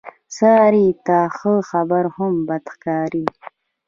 [0.37, 3.25] سارې ته ښه خبره هم بده ښکاري.